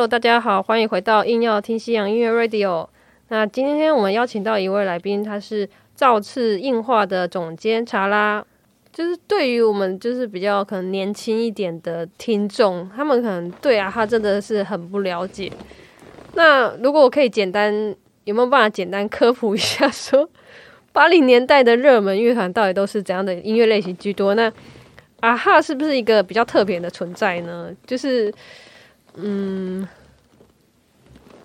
[0.00, 2.88] Hello，大家好，欢迎回到硬要听西洋音乐 Radio。
[3.28, 8.42] 那今天我们邀请到一位来宾，他是造次硬化的总监查拉。
[8.90, 15.52] 就是对于我们就是比较可能年轻一点的听众，他们可能对啊，他真的是很不了解。
[16.32, 17.94] 那如果我可以简单，
[18.24, 20.26] 有没有办法简单科普一下，说
[20.92, 24.34] 八零年代的热门乐团到底都是怎样的音乐类型居多？
[24.34, 24.50] 那
[25.20, 27.70] 啊哈是不是一个比较特别的存在呢？
[27.86, 28.32] 就是
[29.16, 29.86] 嗯，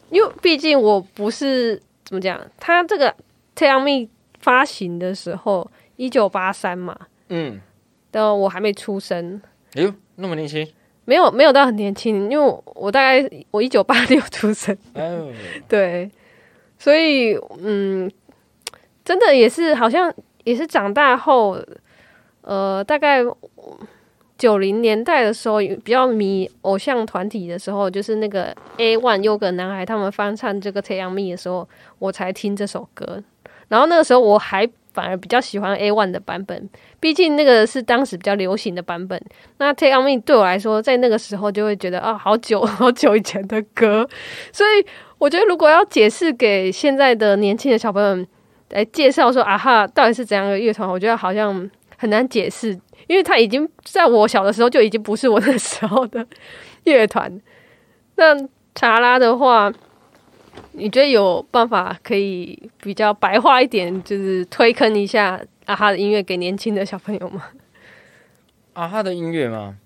[0.10, 3.10] 因为毕竟我不是怎么讲，他这个
[3.56, 4.08] 《Tell Me》
[4.40, 6.98] 发行的时候一九八三嘛。
[7.30, 7.60] 嗯，
[8.12, 9.42] 但我还没出生。
[9.74, 10.68] 哎呦，那么年轻？
[11.06, 14.76] 没有，没有到很年轻，因为我大概我一九八六出生。
[14.94, 15.32] 哦，
[15.68, 16.10] 对，
[16.80, 18.12] 所以嗯，
[19.04, 21.60] 真的也是好像也是长大后，
[22.42, 23.24] 呃，大概
[24.38, 31.68] 九零年代的时候比较迷偶像团体的时候，就是那个 A One 优格男孩他们翻唱这个《太阳蜜》的时候，
[32.00, 33.24] 我才听这首歌。
[33.68, 34.70] 然后那个时候我还。
[34.96, 36.70] 反而比较喜欢 A One 的版本，
[37.02, 39.22] 毕竟那个是当时比较流行的版本。
[39.58, 44.08] 那 Take Me 对我来说，在那个时候就会觉得啊，好久 好久以前的歌。
[44.54, 44.86] 所以
[45.18, 48.26] 我觉得，如果要解释给现在的年轻的小朋友
[48.70, 56.26] 来介绍说啊哈，到底是怎样的乐团，我觉得好像很难解释，因为他已经在我小的时候就已经不是我那时候的
[56.84, 57.42] 乐团。
[58.16, 58.36] 那
[58.74, 59.72] 查拉的话。
[60.72, 67.44] 你觉得有办法可以比较白话一点，就是推坑一下啊哈的音乐给年轻的小朋友吗？
[68.72, 69.78] 啊哈的音乐吗？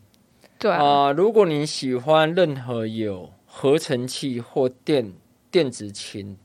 [0.59, 5.11] 对啊，如果你喜欢任何有合成器或电
[5.49, 6.37] 电子琴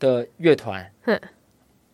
[0.00, 0.90] 的乐团，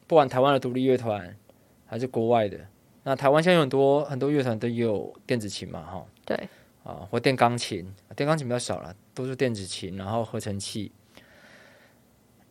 [0.06, 1.36] 不管台湾的独立乐团
[1.84, 2.58] 还是国外的，
[3.04, 6.48] 那台湾现在有很多很多乐团都有电子琴嘛，哈，对。
[6.84, 10.92] 啊，或电钢琴，电钢琴比较少了，都是电子琴，然后合成器。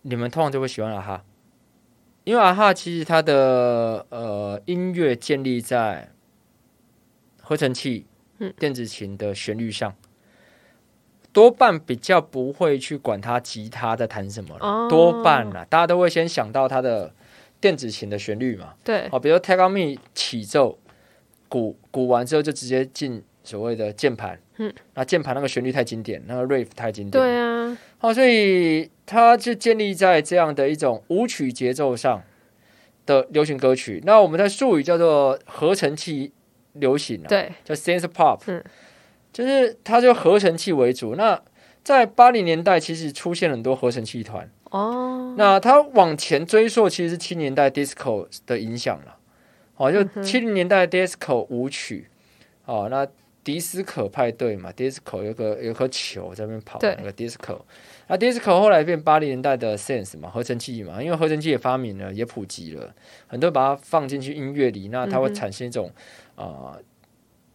[0.02, 1.24] 你们通常就会喜欢阿哈，
[2.24, 6.10] 因为阿哈其实它的呃音乐建立在
[7.44, 8.08] 合成器、
[8.58, 9.94] 电子琴的旋律上，
[11.32, 17.14] 多半比较不会去管它吉他在弹什么了，多半啦，大家都会先想到它的
[17.64, 18.74] 电子琴的旋律嘛。
[18.84, 20.78] 对，哦，比如 Take On Me 起奏，
[21.48, 24.38] 鼓鼓完之后就直接进所谓的键盘。
[24.58, 27.24] 嗯，那键盘那个旋律太经典，那个 riff 太经典。
[27.24, 32.22] 对啊，好，所以它就建立在这样的一种舞曲节奏上
[33.06, 34.02] 的流行歌曲。
[34.06, 36.34] 那我们的术语叫做合成器
[36.74, 38.62] 流行啊，对，叫 synth pop，嗯，
[39.32, 41.16] 就是它就合成器为主。
[41.16, 41.42] 那
[41.82, 49.18] 在八零年代其实出现很多合成器团哦，那它往前追溯其实是七年代 disco 的影响了，
[49.78, 52.10] 哦，就七零年代 disco 舞曲，
[52.66, 53.08] 哦，那。
[53.46, 57.60] 迪斯科派对嘛，disco 有个有颗球在那边跑，那个 disco。
[58.08, 62.96] 那 disco 后来变八零年代的 sense 嘛，合成器嘛，因为合成器也发明了，也普及了，
[63.28, 65.92] 很多把它放进去音乐里，那它会产生一种
[66.36, 66.80] 啊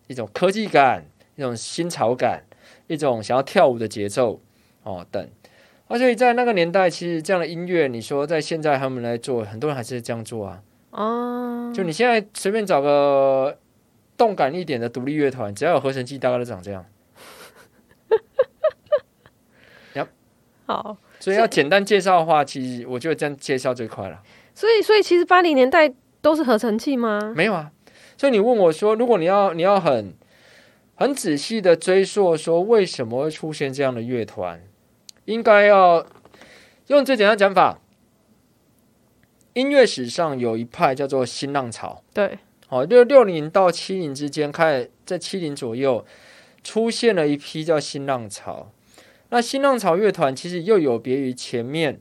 [0.09, 1.07] 一种科技感，
[1.37, 2.45] 一种新潮感，
[2.87, 4.43] 一种想要跳舞的节奏
[4.83, 5.27] 哦等。
[5.89, 10.63] 而且在那个年代，其实这样的音乐，你说在现在他们来做，很多人还是这样做啊。
[10.93, 13.59] 哦，就你现在随便找个。
[14.19, 16.85] 动感一点的独立乐团，只要有合成器，大概都长这样。
[20.67, 24.21] 好，所以要简单介绍的话，其实我觉得这样介绍最快了。
[24.57, 27.33] 所以，所以其实八零年代都是合成器吗？
[27.37, 27.71] 没有啊。
[28.17, 30.13] 所以你问我说，如果你要你要很
[30.97, 34.61] 很仔细的追溯，说为什么会出现这样的乐团，
[35.29, 36.07] 应该要
[36.87, 37.79] 用最简单讲法。
[39.53, 42.39] 音乐史上有一派叫做新浪潮，对。
[42.71, 46.07] 哦，六六零到七零之间，开始在七零左右
[46.65, 48.73] 出现了一批叫新浪潮。
[49.29, 52.01] 那新浪潮乐团其实又有别于前面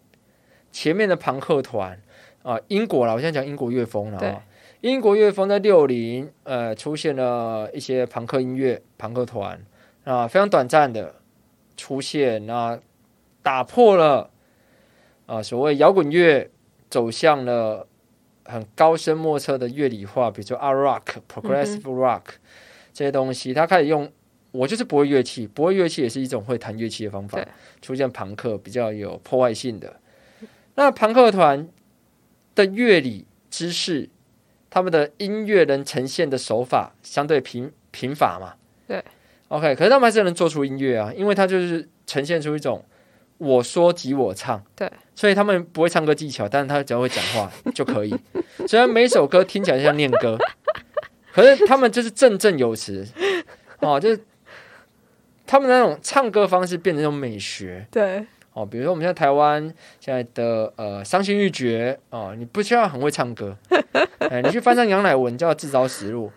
[0.72, 2.02] 前面的朋克团
[2.44, 4.44] 啊，英国啦，我现在讲英国乐风了啊。
[4.80, 9.62] 英国乐风在六零呃出现了一些朋克音乐、朋克团
[10.06, 11.16] 啊，非常短暂的
[11.76, 12.80] 出现，那
[13.42, 14.30] 打破了
[15.26, 16.50] 啊所谓摇滚乐
[16.90, 17.88] 走向了。
[18.50, 22.22] 很高深莫测的乐理化，比如说 art rock、progressive rock
[22.94, 24.10] 这些东西，他开始用
[24.52, 27.46] 我就是不会乐器，不会乐器也是一种会弹乐器的方法。
[27.82, 30.00] 出现朋克比较有破坏性的，
[30.76, 31.68] 那朋克团
[32.56, 34.08] 的乐理知识，
[34.70, 38.54] 他们的音乐能呈现的手法相对贫贫乏嘛？
[38.88, 39.04] 对
[39.50, 42.82] ，OK，可是他们还是能做出音乐啊，因为他就是呈现出一种。
[43.38, 48.16] 我说即我唱，对，所以他们不会唱歌技巧，但是他只要会讲话 就可以。
[48.68, 50.38] 虽然每首歌听起来像念歌，
[51.34, 53.08] 可是他们就是振振有词，
[53.80, 54.20] 哦，就是
[55.46, 57.88] 他们那种唱歌方式变成一种美学。
[57.92, 58.26] 对。
[58.54, 59.62] 哦，比如说我们现在台湾
[60.00, 63.56] 现在的呃伤心欲绝哦，你不需要很会唱歌，
[64.18, 66.32] 哎，你去翻唱杨乃文叫自找死路，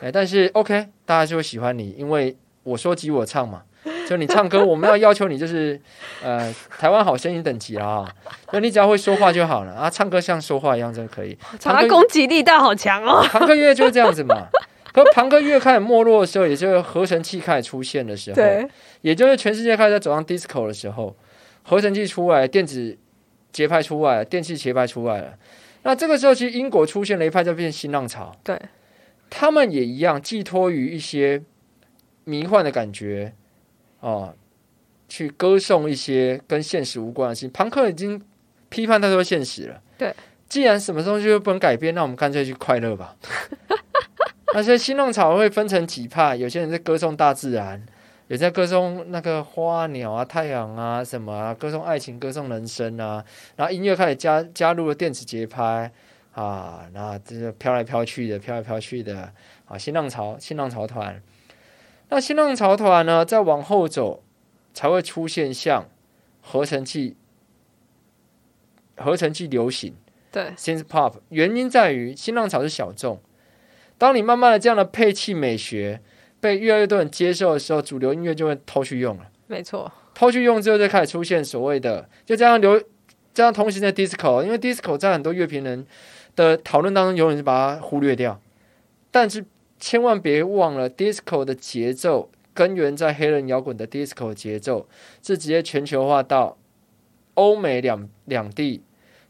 [0.00, 3.64] 哎，但是 OK，大家就会喜欢你，因为我说及我唱嘛，
[4.06, 5.78] 就你唱歌，我们要要求你就是
[6.22, 8.08] 呃台湾好声音等级啊，
[8.52, 11.36] 就你只要会说话就好了啊，唱歌像说话一样就可以。
[11.60, 14.46] 他攻击力道好强哦，庞克乐就是这样子嘛。
[14.94, 18.66] 可庞克乐开始没落的时候，也就是合成器开始出现的时候，对，
[19.02, 21.14] 也就是全世界开始走上 disco 的时候。
[21.64, 22.96] 合成器出来，电子
[23.52, 25.34] 节拍出来，电器节拍出来了。
[25.82, 28.32] 那这个时候，其实英国出现了一派，叫变新浪潮。
[28.42, 28.56] 对，
[29.28, 31.42] 他们也一样，寄托于一些
[32.24, 33.34] 迷幻的感觉
[34.00, 34.34] 啊，
[35.08, 37.50] 去歌颂一些跟现实无关的事情。
[37.50, 38.20] 朋克已经
[38.68, 39.80] 批判太多现实了。
[39.98, 40.14] 对，
[40.48, 43.16] 既然什么东西都不能改变，那我们干脆去快乐吧。
[44.54, 47.84] 那所以新浪潮会分成几派，有些人在歌颂大自然。
[48.28, 53.24] 也在歌颂那个花鸟啊、太阳啊什么啊，歌颂爱情、歌颂人生啊。
[53.54, 55.88] 然后音乐开始加加入了电子节拍
[56.32, 59.32] 啊，那这个飘来飘去的、飘来飘去的
[59.66, 59.78] 啊。
[59.78, 61.22] 新浪潮、新浪潮团，
[62.08, 64.22] 那新浪潮团呢，再往后走
[64.72, 65.88] 才会出现像
[66.40, 67.16] 合成器、
[68.96, 69.94] 合成器流行，
[70.30, 71.14] 对，synth pop。
[71.28, 73.20] 原因在于新浪潮是小众，
[73.98, 76.00] 当你慢慢的这样的配器美学。
[76.38, 79.24] 被越来越多人接受的时候，主流音乐就会偷去用了。
[79.46, 82.80] 没错，偷去用之后，就开始出现所谓的，就这样流，
[83.32, 85.84] 这样同时在 disco，因为 disco 在很多乐评人
[86.36, 88.38] 的讨论当中，永远是把它忽略掉。
[89.10, 89.46] 但是
[89.78, 94.88] 千万别忘了，disco 的节奏根源在黑人摇滚的 disco 节奏，
[95.22, 96.56] 是直接全球化到
[97.34, 98.82] 欧美两两地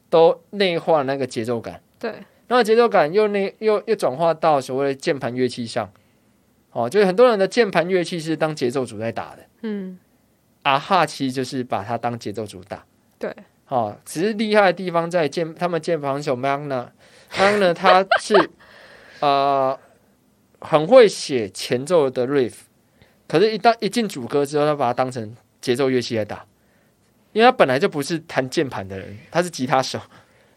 [0.09, 1.83] 都内化那个节奏感。
[1.99, 2.13] 对，
[2.49, 5.91] 那节奏感又内又又转化到所谓的键盘乐器上。
[6.73, 9.99] 哦，就是很多人的键盘乐器是当节奏组在打的，嗯，
[10.63, 12.85] 啊哈，其实就是把它当节奏组打，
[13.19, 13.35] 对，
[13.69, 18.51] 哦，只是厉害的地方在键，他们键盘手 Magna，Magna 他是
[19.21, 19.79] 呃
[20.67, 22.55] 很会写前奏的 riff，
[23.29, 26.45] 可是，一到一进主歌之后，他把它当成节奏乐器来打，
[27.33, 29.99] 因为他本来就不是弹键盘的人，他是吉他手。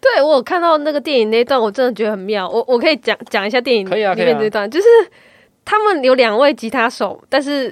[0.01, 4.85] 对我有看到那个电影那段，我真的觉得很妙，我我可以讲讲一下电影里面那段，就是。
[5.65, 7.71] 他们有两位吉他手，但是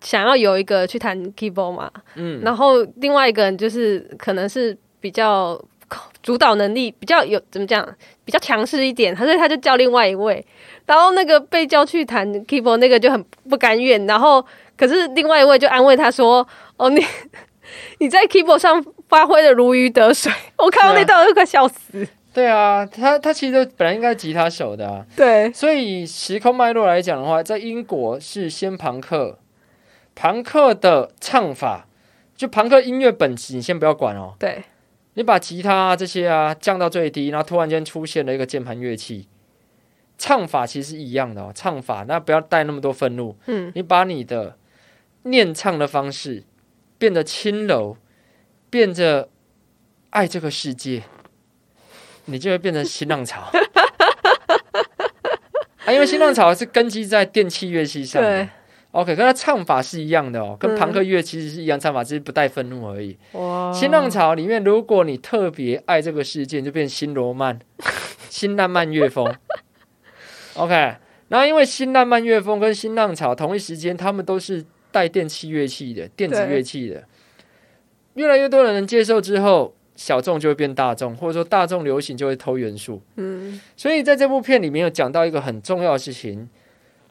[0.00, 5.62] 想要有一个去弹 keyboard 嘛，嗯，然后另外一个人就是可能是比较
[6.22, 7.86] 主导能力比较有怎么讲，
[8.24, 10.44] 比较强势一点，所以他就叫另外一位，
[10.86, 14.44] 然后那个被叫去弹 keyboard 那个就很不甘愿，然后
[14.76, 16.46] 可是另外一位就安慰他说
[16.76, 17.04] ：“哦，你
[17.98, 22.06] 你在 keyboard 上发挥的如鱼得水。”我看到那段都快笑死。
[22.34, 25.50] 对啊，他他其实本来应该吉他手的啊，对。
[25.52, 29.38] 所以时空脉络来讲的话，在英国是先朋克，
[30.14, 31.86] 朋克的唱法，
[32.36, 34.34] 就朋克音乐本质，你先不要管哦。
[34.38, 34.62] 对，
[35.18, 39.26] 你把吉他啊这些啊降到最低，然后突然间出现了一个键盘乐器，
[40.16, 41.50] 唱法其实是一样的哦。
[41.52, 44.56] 唱法那不要带那么多愤怒，嗯，你把你的
[45.24, 46.44] 念唱的方式
[46.98, 47.96] 变得轻柔，
[48.70, 49.28] 变得
[50.10, 51.02] 爱这个世界。
[52.26, 53.40] 你就会变成新浪潮，
[55.84, 58.22] 啊，因为新浪潮是根基在电器乐器上。
[58.22, 58.48] 对
[58.92, 63.16] ，OK，跟他唱法是一样的哦，跟朋克乐其实是一样唱法，只是不带愤怒而已。
[63.32, 63.72] 哇！
[63.72, 67.58] 新浪潮里面，如果你特别爱这个世界，就变新罗曼、
[68.30, 69.34] 新浪漫乐风。
[70.54, 70.74] OK，
[71.28, 77.04] 然后因为新浪漫乐风跟新浪潮同一时间，他们都是带电器乐器的、电子乐器的，
[78.14, 79.74] 越来越多的人接受之后。
[79.98, 83.02] 小众就会变大众，或者说大众流行就会偷元素。
[83.16, 86.48] 嗯，所以在这部片里面有讲到一个很重要的事情，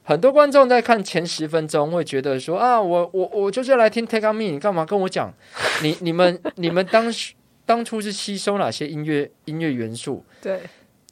[0.07, 5.33] 很多观众在看前十分钟会觉得说啊，我我我就是要来听 Take On Me，你干嘛跟我讲？
[5.83, 7.33] 你你们你们当时
[7.65, 10.23] 当初是吸收哪些音乐音乐元素？
[10.41, 10.61] 对，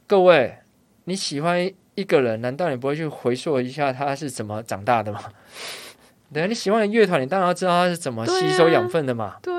[0.08, 0.56] 各位
[1.04, 5.22] 你喜欢一个人，难道你不会去回溯一下他是怎么长大的吗？
[6.34, 9.36] 对，你喜欢的乐团，你当然要知道他是怎么吸收养分的嘛。
[9.42, 9.54] 对。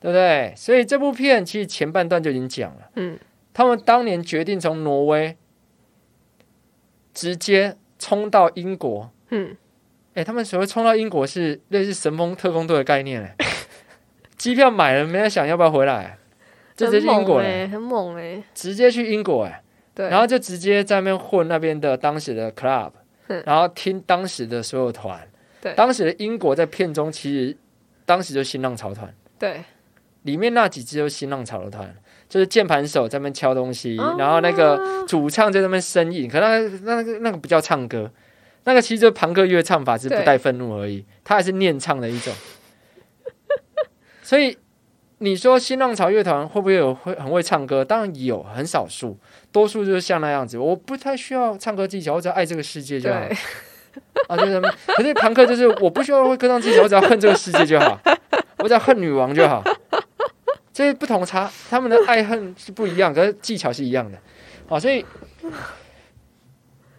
[0.00, 0.54] 对不对？
[0.56, 2.88] 所以这部片其实前半段就已经讲了。
[2.94, 3.18] 嗯，
[3.52, 5.36] 他们当年决定从挪威
[7.12, 9.10] 直接冲到英国。
[9.30, 9.56] 嗯，
[10.14, 13.36] 哎，他们所谓冲到英国是类似神风特工队的概念哎，
[14.36, 16.18] 机票买了，没人想要不要回来，
[16.76, 19.62] 直接去英国哎，很猛哎，直接去英国哎，
[19.94, 22.92] 对，然后就直接在那边混那边的当时的 club，
[23.44, 25.28] 然后听当时的所有团。
[25.60, 27.56] 对，当时的英国在片中其实
[28.06, 29.12] 当时就新浪潮团。
[29.38, 29.62] 对。
[30.22, 31.94] 里面那几支都是新浪潮的团，
[32.28, 38.10] 就是键盘手在那边敲东西，然后那个主唱在那边呻吟，可那那个那个不叫唱歌，
[38.64, 42.32] 那个其实就朋克乐唱法是不带愤怒而已，他还是念唱的一种。
[44.22, 44.58] 所以
[45.20, 47.82] 你说新浪潮乐团会不会有会很会唱歌？
[47.84, 49.18] 当然有，很少数，
[49.50, 50.58] 多数就是像那样子。
[50.58, 53.20] 我不太需要唱歌技巧，我只要爱这个世界就好。
[54.28, 57.98] 啊，就是可是庞克就是我不需要会歌唱技巧，我只要恨这个世界就好，
[58.58, 59.64] 我只要恨女王就好。
[60.78, 64.16] 这些不同茶，他们的爱恨是不一样，可是技巧是一样的。
[64.68, 65.04] 好，所以。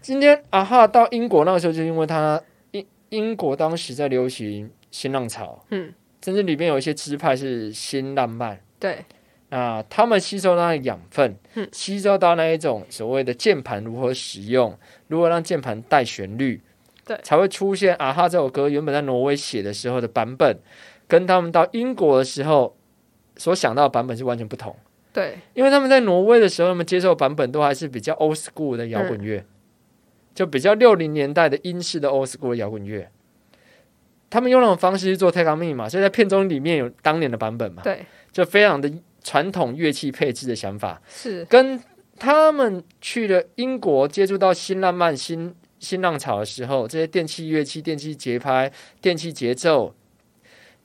[0.01, 9.05] 今天啊哈到英国那个时候，就因为他英英国当时在流行新浪潮，嗯，甚至里面有一些支派是新浪漫，对，
[9.47, 16.61] 那他们吸收到养分，嗯，吸收到那一种所谓的键盘如何使用，如何让键盘带旋律，
[17.05, 20.57] 对，才会出现啊哈这首歌原本在挪威写的时候的版本，
[21.07, 22.75] 跟他们到英国的时候
[23.39, 24.75] 所想到的版本是完全不同，
[25.11, 29.43] 对，因为他们在挪威的时候，他们接受版本都还是比较 old school 的摇滚乐。
[30.35, 33.09] 就比较六零年代的英式的 old school 摇滚乐，
[34.29, 38.89] 他们用那种方式去做 take on me 嘛，所以在片中里面有当年的版本嘛，对，就非常的
[39.21, 41.43] 传统乐器配置的想法，是。
[41.45, 41.77] 跟
[42.17, 49.93] 他们去了英国接触到新浪漫、新新浪潮的时候，这些电器乐器、电器节拍、电器节奏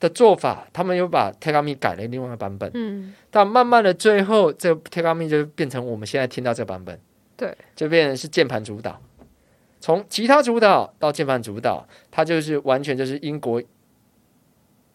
[0.01, 1.33] 的做法，他们又把
[1.63, 6.99] me 改了另外一个版本，嗯，但慢慢的最后这个 take on me 就变成我们现在听到这个版本，
[7.37, 9.01] 对，就变成是键盘主导。
[9.81, 13.63] 从吉他主导到键盘主导，它就是完全就是英国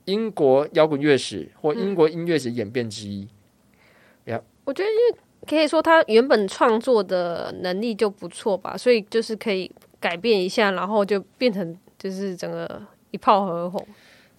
[0.05, 3.27] 英国摇滚乐史或英国音乐史演变之一。
[4.25, 13.87] 呀，我觉得因为可以说他原本创作的能力就不错吧，所以就是可以改变一下，然后就变成就是整个一炮而红。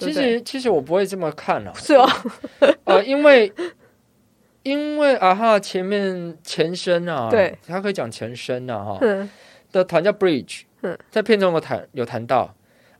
[0.00, 2.08] 其实其实我不会这么看了， 是哦，
[2.84, 3.52] 呃，因为
[4.62, 9.00] 因为啊哈前面前身啊，对，他可以讲前身啊哈。
[9.72, 10.62] 的团叫 Bridge，
[11.12, 12.52] 在片中有谈有谈到，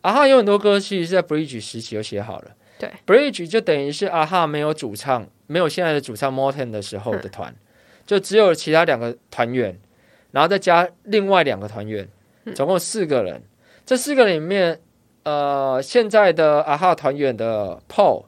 [0.02, 2.52] 啊哈有很多歌其实是在 Bridge 时期就写好了。
[2.78, 7.52] 对，Bridge 就等于是啊哈没有主唱，没有现在的主唱 Morton 的时候的团，
[8.06, 9.76] 就只有其他两个团员，
[10.30, 12.08] 然后再加另外两个团员，
[12.54, 13.42] 总共四个人。
[13.84, 14.80] 这四个里面，
[15.24, 18.24] 呃，现在的阿哈团员的 Paul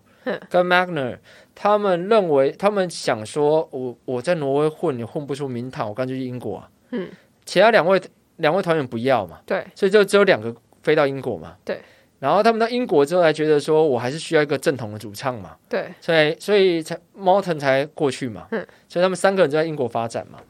[0.48, 1.18] 跟 Magner，
[1.54, 6.70] 他们认为他们想说，我我在挪威混，你混不出名堂，我干脆去英国啊。
[6.90, 7.08] 嗯，
[7.44, 8.00] 其他两位。
[8.36, 9.38] 两位团员不要嘛？
[9.46, 11.54] 对，所以就只有两个飞到英国嘛。
[11.64, 11.80] 对，
[12.18, 15.54] 然后他们到英国之后，才觉得说我还是需要一个正统的主唱嘛。
[15.68, 18.48] 对，所以所以才 Morton 才过去嘛。
[18.50, 20.40] 嗯，所以他们三个人就在英国发展嘛。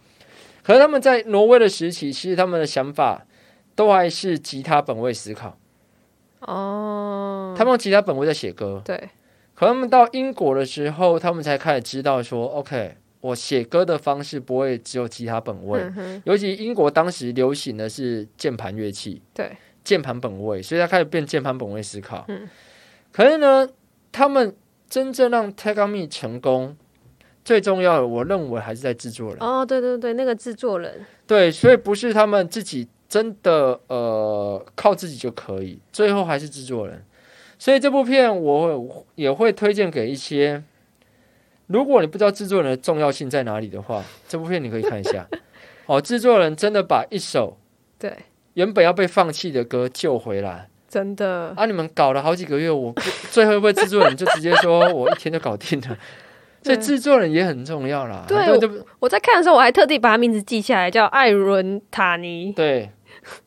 [0.62, 3.26] 可是他们在挪威的时期，其实他们的想法
[3.75, 5.58] 都还是吉他本位思考。
[6.46, 8.80] 哦，他们用吉他本位在写歌。
[8.84, 8.96] 对，
[9.54, 12.96] 可他们到英国的时候，他们才开始知道说，OK。
[13.22, 15.80] 我写歌的方式不会只有吉他本位，
[16.25, 22.25] 尤其英国当时流行的是键盘乐器，对，键盘本位，所以他开始变键盘本位思考。
[22.26, 22.49] 嗯，
[23.12, 23.68] 可是呢，
[24.11, 24.52] 他们
[24.90, 26.76] 真正让 Take On Me 成功，
[27.44, 29.37] 最重要的，我认为还是在制作人。
[29.38, 37.04] 哦，对对对，那个制作人，对，所以不是他们自己真的呃靠自己就可以，最后还是制作人。
[37.59, 40.62] 所以这部片我也会推荐给一些。
[41.66, 45.28] 如果你不知道制作人的重要性在哪里的话，这部片你可以看一下。
[45.85, 47.59] 哦，制作人真的把一首
[47.99, 48.16] 对
[48.54, 51.66] 原本要被放弃的歌救回来，真的啊！
[51.66, 52.95] 你们搞了好几个月，我
[53.31, 55.99] 最后一位制作人就直接说我一天就搞定了。
[56.64, 58.25] 所以制作人也很重要啦。
[58.26, 58.38] 对，
[59.00, 62.52] 我在看的时候，我还特地把他名字记下来，叫艾伦塔尼。
[62.52, 62.88] 对，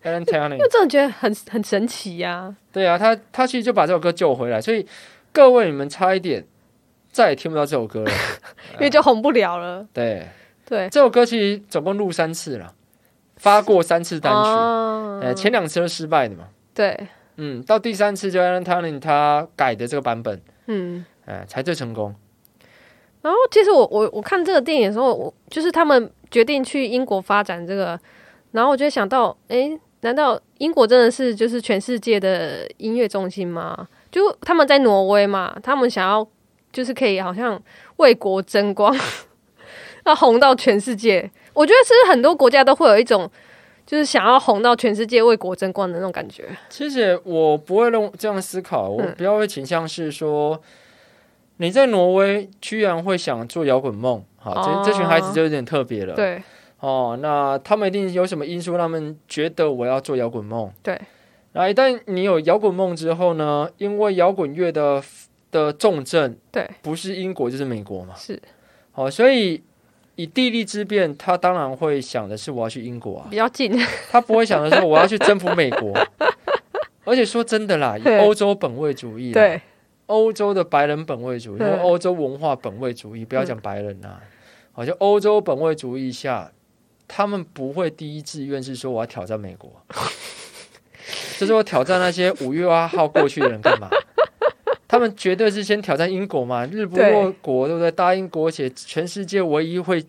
[0.04, 2.56] 艾伦塔尼，因为真的觉得很很神奇呀。
[2.72, 4.86] 对啊，他他其实就把这首歌救回来，所以
[5.32, 6.46] 各位你们差一点。
[7.12, 8.12] 再也听不到这首歌了，
[8.76, 9.88] 因为就红不了了。
[9.94, 10.28] 对
[10.66, 12.74] 对，这首歌其实总共录三次了，
[13.38, 14.50] 发过三次单曲，
[15.26, 16.50] 呃，前两次都失败的嘛。
[16.74, 22.14] 对，嗯，到第三次就 Alan t u n i n 他改的这个版本，嗯，哎，才最成功。
[23.22, 27.98] 然后其实我我我看这个电影的时候，我就是他们决定去英国发展这个，
[28.56, 33.88] 然后我就想到，哎，难道英国真的是就是全世界的音乐中心吗？
[34.12, 36.28] 就他们在挪威嘛，他们想要。
[36.76, 37.58] 就是可以好像
[37.96, 38.94] 为国争光，
[40.04, 41.32] 要红到全世界。
[41.54, 43.32] 我觉得是很多国家都会有一种，
[43.86, 46.44] 就是想要红到全世界、为国争光的那种感觉。
[46.68, 50.62] 其实我不会用这样思考，我比较会倾向是说，
[51.60, 56.14] 你在挪威居然会想做摇滚梦，好，这这群孩子就有点特别了。
[56.14, 56.44] 对，
[56.80, 60.72] 哦，那他们一定有什么因素让，他们觉得我要做摇滚梦。
[60.84, 61.00] 对，
[61.54, 65.04] 然后一旦你有摇滚梦之后呢，因为摇滚乐的。
[65.52, 68.38] 的重症，对，不是英国就是美国嘛，是，
[68.92, 69.64] 好，所以
[70.16, 73.72] 以地利之便，他当然会想的是我要去英国啊，比较近。
[74.12, 75.94] 他不会想的是我要去征服美国。
[77.06, 79.62] 而且说真的啦，以欧洲本位主义，对。
[80.08, 84.18] 欧洲的白人本位主义，欧洲文化本位主义，不要讲白人呐，
[84.74, 86.52] 好像欧洲本位主义下，
[87.08, 89.72] 他们不会第一志愿是说我要挑战美国，
[91.38, 93.90] 就是我挑战那些五月二号过去的人干嘛？
[94.88, 97.92] 他们绝对是先挑战英国嘛，日不落国，对不对？
[97.92, 100.04] 大英国且全世界唯一会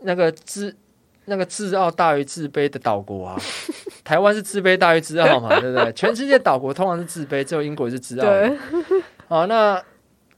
[0.00, 0.74] 那个自
[1.24, 3.40] 那个自傲大于自卑的岛国啊。
[4.04, 5.92] 台湾是自卑大于自傲嘛，对不对？
[5.92, 8.26] 全世界岛国通常是自卑，只有英国是自傲。
[8.26, 8.56] 对，
[9.28, 9.82] 啊，那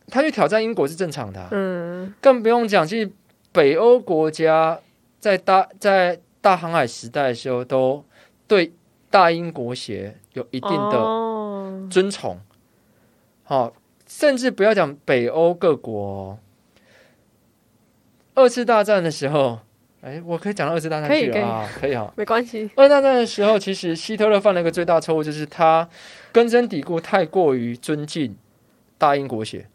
[0.09, 1.49] 他去挑战英国是正常的。
[1.51, 3.11] 嗯，更不用讲，其实
[3.51, 4.79] 北欧国家
[5.23, 8.05] 在大在大航海时代的时候，都
[8.49, 8.73] 对
[9.09, 12.41] 大英国协有一定的尊崇。
[13.45, 13.73] 好，
[14.05, 16.37] 甚至不要讲北欧各国，
[18.35, 19.61] 二次大战的时候。
[20.01, 22.69] 哎，我可以讲到二次大战去了啊，可以哈，没关系。
[22.75, 25.89] 二次大战的时候，其实希特勒犯了一个最大错误，就是他
[26.33, 28.37] 根深蒂固太过于尊敬
[28.99, 29.69] 大英国协。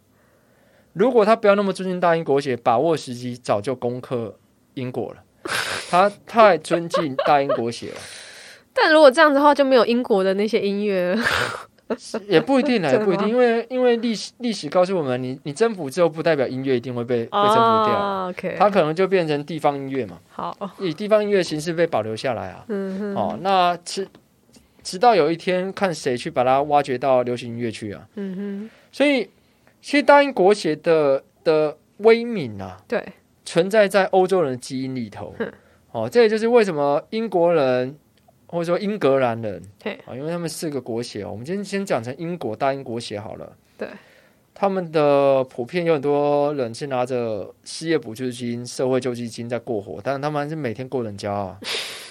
[0.92, 4.38] 如果他不要那么尊敬大英国协，把握时机，早就攻克
[4.74, 5.24] 英国了。
[5.90, 7.98] 他太尊敬大英国协了。
[8.74, 11.22] 但如果这样子的话，就没有英国的那些音乐了。
[12.28, 20.20] 也不一定呢，也不一定，因为因为历史历史告诉我们，你你征服之后，不代表音乐一定会被被征服掉它可能就变成地方音乐嘛。
[20.30, 22.66] 好，以地方音乐形式被保留下来啊。
[22.68, 23.16] 嗯哼。
[23.16, 24.06] 哦，那直
[24.84, 28.06] 直到有一天，看谁去把它挖掘到流行音乐去啊。
[28.16, 28.70] 嗯哼。
[28.92, 29.30] 所以，
[29.82, 33.02] 其实大英国协的的威名啊，对，
[33.48, 35.34] 存在在欧洲人的基因里头。
[35.92, 37.98] 哦，这也就是为什么英国人。
[38.50, 39.62] 或者说英格兰人，
[40.06, 43.58] 啊，因为他们四个国血，我们今天先讲成英国大英国血好了。
[43.78, 43.90] 对，
[44.54, 51.58] 他们的普遍有很多人是拿着失业补助金、社会救济金在过活，但是他们还是每天过人骄傲。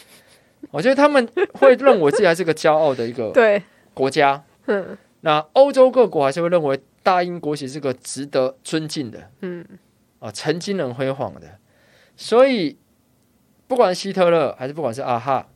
[0.71, 3.63] 我觉得他们会认为自己还是个骄傲的一个 对
[3.95, 4.45] 国家。
[4.67, 9.31] 嗯，那欧洲各国还是会认为大英国血是个值得尊敬的。
[9.41, 9.65] 嗯，
[10.27, 11.59] 啊，曾经很辉煌的，
[12.17, 12.77] 所以
[13.69, 15.49] 不管希特勒还是不管是阿哈。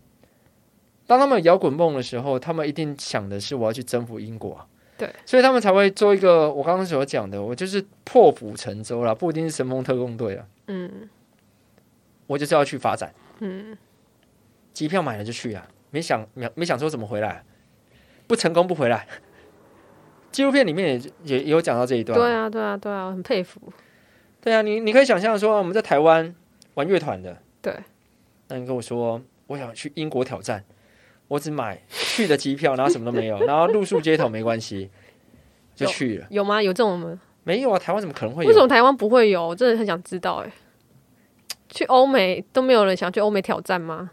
[1.06, 4.64] 当他们有摇滚梦的时候，他们一定想的是我要去征服英国，
[4.96, 11.08] 对，所以他们才会做一个我刚刚所讲的，我就是破釜沉舟了，不一定是神风特工队了，嗯，
[12.28, 13.76] 我就是要去发展，嗯，
[14.72, 17.44] 机票买了就去啊，没想没没想说怎么回来，
[18.28, 19.08] 不成功不回来，
[20.30, 23.60] 纪录片里面也也有讲到这一段，对啊对啊对啊，我很佩服，
[24.40, 26.34] 对啊，你你可以想象说我们在台湾
[26.74, 27.74] 玩乐团的，对，
[28.48, 30.64] 那你跟我说我想去英国挑战。
[31.28, 34.90] 我只买去的机票，然后什么都没有，然后露宿街头没关系，
[35.76, 36.26] 就去了。
[36.28, 36.60] 有吗？
[36.60, 37.20] 有这种吗？
[37.44, 38.48] 没有啊，台湾怎么可能会有？
[38.48, 39.46] 为什么台湾不会有？
[39.46, 40.42] 我真的很想知道。
[40.44, 40.50] 哎，
[41.68, 44.10] 去欧美都没有人想去欧美挑战吗？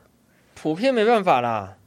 [0.54, 1.78] 普遍没办法啦。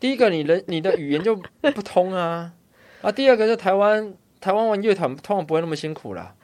[0.00, 2.52] 第一个，你人你的语言就不通啊
[3.00, 3.12] 啊！
[3.12, 6.34] 第二个就台湾，台湾玩乐团通常不会那么辛苦啦。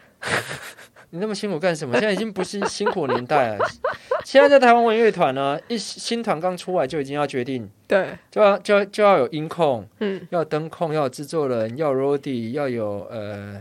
[1.13, 1.95] 你那么辛苦干什么？
[1.95, 3.67] 现在已经不是辛苦年代了。
[4.25, 13.61] 现在在台湾玩乐团呢，一新团刚出来就已经要决定，对，就要就就要有音控，嗯，要灯控，要有制作人，要 Rody，要有呃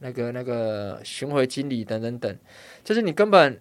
[0.00, 2.36] 那个那个巡回经理等等等，
[2.84, 3.58] 就是你根本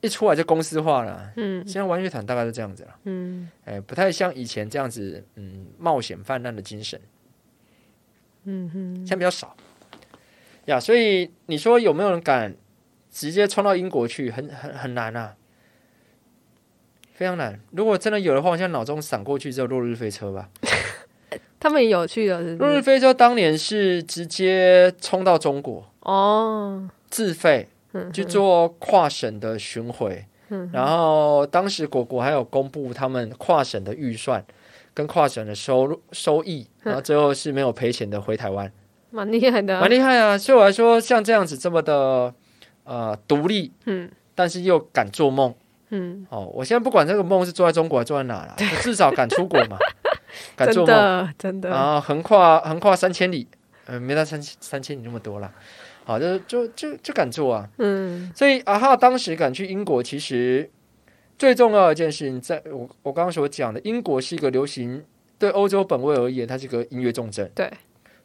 [0.00, 7.00] 一出来就公司化了，嗯，现在玩乐团大概是这样子了，嗯，哎，不太像以前这样子，嗯，冒险泛滥的精神，
[8.44, 9.56] 嗯哼，现在比较少，
[10.66, 12.54] 呀，所以你说有没有人敢
[13.10, 14.30] 直接冲到英国去？
[14.30, 15.34] 很很很难啊。
[17.12, 17.60] 非常难。
[17.70, 20.48] 如果真的有的话，我现在脑中闪过去只有落日飞车吧。
[21.60, 22.40] 他们也有去的。
[22.56, 27.68] 落日飞车当年是直接冲到中国哦，自费
[28.12, 30.24] 去做跨省的巡回。
[30.72, 34.44] 然后当时果果还有公布他们跨省的预算
[34.92, 38.70] 跟跨省的收入收益，然后最后是没有赔钱的回台湾，
[39.14, 40.36] 蛮厉害的，蛮厉害啊！
[40.36, 42.34] 对我来说，像这样子这么的
[42.82, 45.54] 呃独立，嗯，但是又敢做梦。
[45.90, 49.78] 嗯，哦，我现在不管这个梦是做在中国还是做在哪了，至少敢出国嘛，
[50.56, 53.46] 敢做梦，真的，然后横跨横跨三千里，
[53.86, 55.52] 呃，没到三三千里那么多了，
[56.04, 60.68] 好，就就就就敢做啊，嗯，所以阿哈当时敢去英国，其实
[61.38, 65.04] 最重要的一件事情，在我我刚刚所讲的，英国是一个流行，
[65.38, 67.70] 对欧洲本位而言，它是个音乐重镇，对，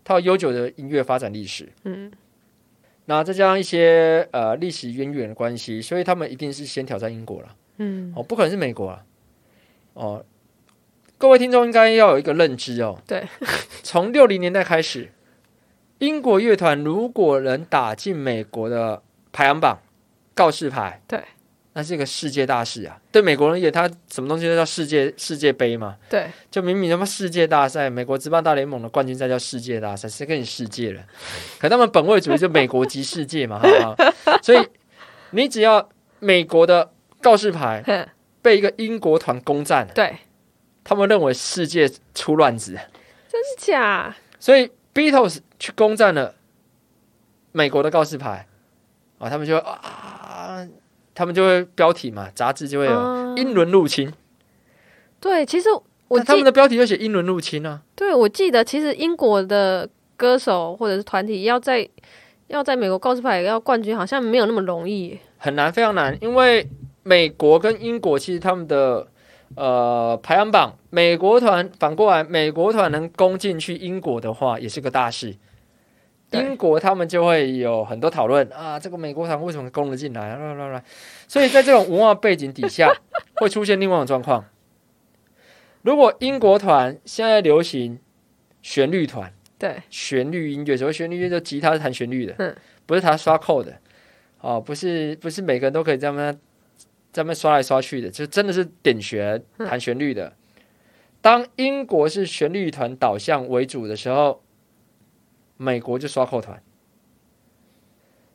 [0.10, 2.12] 它有悠久的音乐发展历史，嗯。
[3.06, 7.56] 那再加上一些呃历史渊源的关系，所以他们一定是先挑战英国了。
[7.78, 9.06] 嗯，哦，不可能是美国啊。
[9.94, 10.26] 哦，
[11.20, 13.00] 各位听众应该要有一个认知哦。
[13.06, 13.28] 对，
[13.84, 15.12] 从六零年代开始，
[16.00, 19.80] 英国乐团如果能打进美国的排行榜，
[20.34, 21.24] 告示牌，对，
[21.74, 23.00] 那是一个世界大事啊。
[23.12, 25.96] 对美国人也，他什么东西都叫世界世界杯嘛。
[26.10, 31.02] 对，就明明他妈世界大赛，美国职棒大联盟的冠军赛叫世界大赛，谁跟你世界了？
[31.60, 33.62] 可他们本位主义就美国及世界嘛。
[34.42, 34.68] 所以
[35.32, 38.10] 你只要美国的告示牌
[38.42, 40.18] 被一个英国团攻占，对，
[40.84, 42.74] 他们认为世界出乱子，
[43.28, 44.16] 真是假？
[44.40, 46.34] 所以 Beatles 去攻占了
[47.52, 48.48] 美国的告示牌。
[49.18, 50.66] 啊，他们就啊，
[51.20, 54.10] 他们就会标题嘛，杂志就会有英伦入侵。
[55.20, 55.68] 对，其实
[56.08, 57.82] 我他们的标题就写英伦入侵啊。
[57.94, 61.86] 对，我记得其实英国的歌手或者是团体要在
[62.48, 66.18] 要在美国告示牌要冠军，好像没有那么容易，很难，非常难。
[66.22, 66.66] 因为
[67.04, 69.06] 美国跟英国其实他们的
[69.58, 75.36] 呃排行榜，美国团反过来，美国团能攻进去英国的话，也是个大事。
[76.32, 80.36] 英国他们就会有很多讨论啊，这个美国团为什么攻了进来？
[80.36, 80.84] 啦啦啦！
[81.28, 82.88] 所以在这种文化背景底下，
[83.38, 84.46] 会出现另外一种状况。
[85.82, 87.98] 如果英国团现在流行
[88.62, 93.80] 旋律团，对旋律音乐，所谓旋律音乐就吉他是弹旋律的，嗯，不是弹刷扣的，
[94.42, 96.32] 哦，不是不是每个人都可以这么
[97.12, 100.32] 这么刷来刷去的，就真的是点旋弹旋律的。
[101.22, 104.44] 当英国是旋律团导向为主的时候。
[105.62, 106.64] 美国就刷扣团，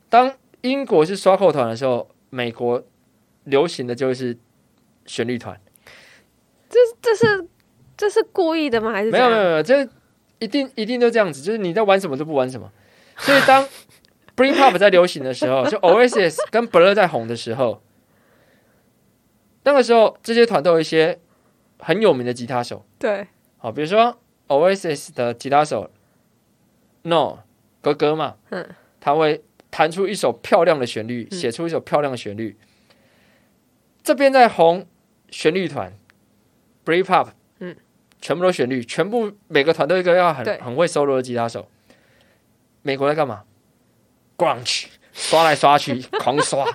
[0.09, 2.83] 当英国是刷扣团的时候，美国
[3.45, 4.37] 流行的就是
[5.07, 5.59] 旋律团。
[6.69, 7.47] 这这是
[7.97, 8.91] 这是故意的吗？
[8.91, 9.63] 还是没有没有没有？
[9.63, 9.89] 这
[10.37, 12.71] 一定一定都这样子，就是你在玩什么都不玩什么。
[13.17, 13.67] 所以当
[14.35, 17.81] Bring Pop 在流行的时候，就 Oasis 跟 Blur 在红的时候，
[19.63, 21.19] 那个时候这些团都有一些
[21.79, 22.85] 很有名的吉他手。
[22.99, 23.25] 对，
[23.57, 25.89] 好，比如说 Oasis 的吉他手。
[27.07, 27.43] No，
[27.81, 28.67] 哥哥嘛，嗯，
[28.99, 32.57] 他会弹出一首漂亮的旋律，写出一首漂亮的旋律。
[34.01, 34.87] 这边在红
[35.29, 35.93] 旋律团
[36.83, 37.27] ，Break Pop，
[37.59, 37.75] 嗯，
[38.19, 41.69] 全部都旋律，全部每个团都一个要很很会 solo 的吉他手。
[42.81, 43.43] 美国在干嘛
[44.35, 46.65] ？Grunge，刷来刷去， 狂刷，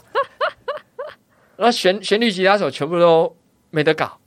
[1.57, 3.37] 然后旋旋律吉他手全部都
[3.71, 4.21] 没得搞，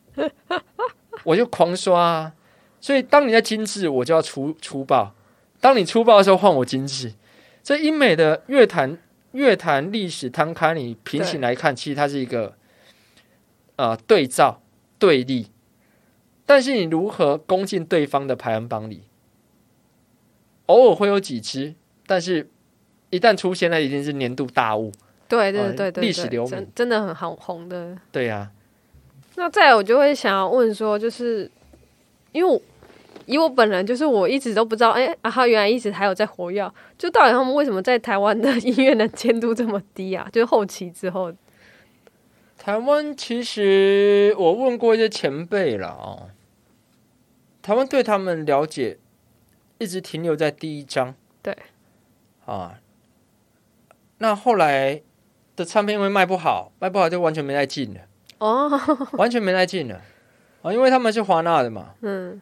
[1.24, 1.98] 我就狂刷。
[2.02, 2.34] 啊
[2.82, 5.16] 所以当你在精致，我就要粗粗暴。
[5.64, 7.14] 当你粗暴的时候，换我精致。
[7.64, 8.98] 这英美的乐坛
[9.32, 12.58] 乐坛历史摊开，你平行来看，其实它是一个
[13.78, 14.62] 呃对照
[15.00, 15.48] 对立。
[16.46, 19.04] 但是你如何攻进对方的排行榜里？
[20.66, 21.74] 偶尔会有几支，
[22.06, 22.50] 但是
[23.10, 24.92] 一旦出现，那一定是年度大物。
[25.30, 27.98] 对对对对，历史流名真的很好红的。
[28.12, 28.52] 对呀。
[29.36, 31.50] 那再我就会想要问说，就是
[32.34, 32.62] 因为我。
[33.26, 40.28] 以我本人就是我一直都不知道，哎，啊哈，原来一直还有在活跃，就到底他们为什么在台湾的音乐的监督这么低啊？
[40.32, 41.34] 就是后期之后，
[42.58, 46.30] 台湾其实我问过一些前辈了哦，
[47.62, 48.98] 台湾对他们了解
[49.78, 51.58] 一直停留在第一章，对，
[52.46, 52.80] 啊，
[54.18, 55.02] 那后来
[55.56, 58.02] 的唱片因为卖不好，卖不好就完全没再进了，
[58.40, 58.70] 哦，
[59.14, 60.02] 完全没再进了。
[60.62, 62.42] 啊，因为他们是华纳的嘛，嗯。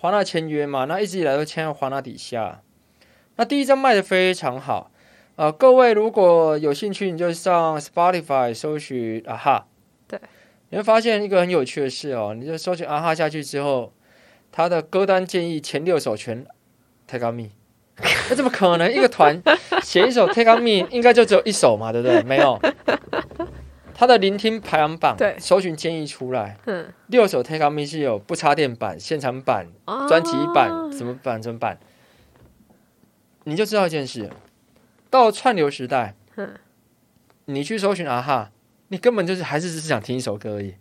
[0.00, 2.62] 华纳签约嘛，那一直以来都签在华纳底下。
[3.36, 4.90] 那第一张卖的非常好
[5.36, 5.52] 啊！
[5.52, 9.66] 各位如果有兴趣，你就上 Spotify 搜寻啊哈，
[10.08, 10.18] 对，
[10.70, 12.34] 你会发现一个很有趣的事哦。
[12.34, 13.92] 你就搜寻啊哈下去之后，
[14.50, 16.46] 他的歌单建议前六首全
[17.06, 17.48] Take On Me，
[18.30, 18.90] 那怎么可能？
[18.90, 19.42] 一个团
[19.82, 22.22] 写一首 Take On Me，应该就只有一首嘛，对不对？
[22.22, 22.58] 没有。
[24.00, 29.66] 他的聆听排行榜，对，搜寻建议出来，嗯，六首 Take On Me 是有不插电版、现场版、
[30.08, 31.78] 专辑版，什么版什么版，
[33.44, 34.30] 你就知道一件事，
[35.10, 36.54] 到串流时代，嗯，
[37.44, 38.50] 你去搜寻啊哈，
[38.88, 40.76] 你根本就是还是只是想听一首歌而已。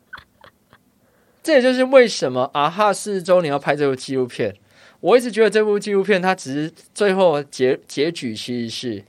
[1.42, 4.54] 这也就是为什么啊哈四十周年要拍这部纪录片。
[5.00, 9.04] 我一直觉得这部纪录片它只是最后结结局其实是。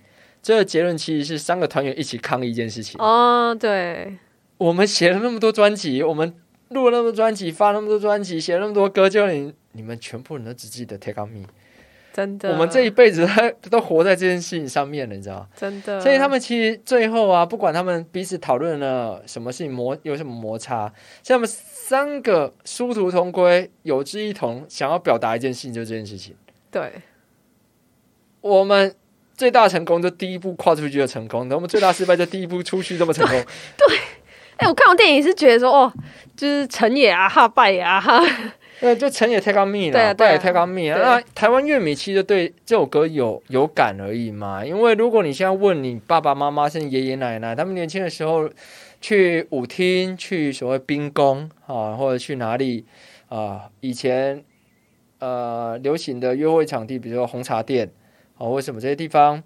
[0.50, 3.00] 这个结论其实是三个团员一起抗议一件事情。
[3.00, 4.18] 哦，对，
[4.58, 6.34] 我们写了那么多专辑，我们
[6.70, 11.46] 录了那么多专辑，发那么多专辑，写了那么多歌，就你你们全部人都只记得 Take On Me，
[12.12, 13.30] 真的，我们这一辈子
[13.70, 16.02] 都活在这件事情上面了，你知道真的。
[16.02, 26.36] 所以他们其实最后啊，不管他们彼此讨论了什么事情，摩有什么摩擦，像他们三个殊途同归，有志一同，想要表达一件事情，就这件事情。
[26.72, 26.92] 对，
[28.42, 28.96] 我们。
[29.40, 33.42] 最大成功就第一步跨出去就成功，然后我们最大失败就第一步出去这么成功。
[33.80, 33.98] 对，
[34.58, 35.94] 哎，我看完电影是觉得说，哦，
[36.36, 38.22] 就是成也啊哈，败也啊哈，
[38.82, 41.00] 对，就成也 Take on me 了，败也 Take on me 啊。
[41.02, 44.66] 那台湾乐迷其实对这首歌有有感而已嘛。
[44.66, 48.50] 因为如果你现在问你爸爸妈妈甚至爷爷奶奶，他们年轻的时候
[49.00, 52.84] 去舞厅、去所谓冰宫啊，或者去哪里
[53.30, 54.44] 啊，以前
[55.20, 57.90] 呃流行的约会场地，比如说红茶店
[58.40, 59.44] 啊，或什么这些地方，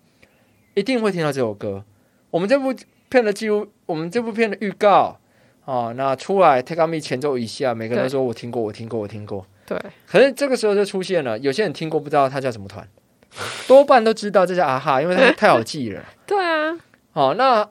[0.75, 1.83] 一定会听到这首歌。
[2.29, 2.73] 我们这部
[3.09, 5.19] 片的记录，我们这部片的预告。
[5.65, 9.45] 哦，那出来 Take on me 前奏一下，每个人都说我听过，我听过，我听过。
[9.65, 9.77] 对。
[10.05, 12.87] 可是这个时候就出现了，有些人听过不知道他叫什么团，
[13.67, 16.03] 多半都知道这叫啊哈，因为他太好记了。
[16.27, 16.77] 对啊。
[17.13, 17.61] 哦，那